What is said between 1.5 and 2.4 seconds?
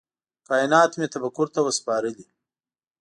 ته وه سپارلي